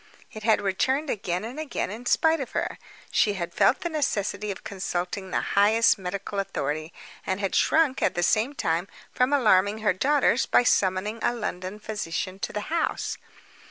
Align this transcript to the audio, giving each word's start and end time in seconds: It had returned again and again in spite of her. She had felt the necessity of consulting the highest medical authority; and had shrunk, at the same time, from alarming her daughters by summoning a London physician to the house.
It 0.33 0.41
had 0.41 0.61
returned 0.63 1.11
again 1.11 1.43
and 1.45 1.59
again 1.59 1.91
in 1.91 2.07
spite 2.07 2.39
of 2.39 2.53
her. 2.53 2.79
She 3.11 3.33
had 3.33 3.53
felt 3.53 3.81
the 3.81 3.89
necessity 3.89 4.49
of 4.49 4.63
consulting 4.63 5.29
the 5.29 5.41
highest 5.53 5.99
medical 5.99 6.39
authority; 6.39 6.91
and 7.23 7.39
had 7.39 7.53
shrunk, 7.53 8.01
at 8.01 8.15
the 8.15 8.23
same 8.23 8.55
time, 8.55 8.87
from 9.13 9.31
alarming 9.31 9.77
her 9.81 9.93
daughters 9.93 10.47
by 10.47 10.63
summoning 10.63 11.19
a 11.21 11.35
London 11.35 11.77
physician 11.79 12.39
to 12.39 12.51
the 12.51 12.61
house. 12.73 13.19